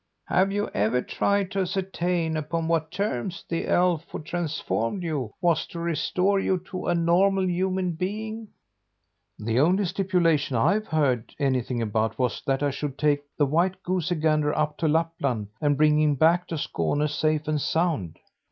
[0.29, 5.67] "Have you ever tried to ascertain upon what terms the elf who transformed you was
[5.67, 8.47] to restore you to a normal human being?"
[9.37, 14.15] "The only stipulation I've heard anything about was that I should take the white goosey
[14.15, 18.17] gander up to Lapland and bring him back to Skåne, safe and sound."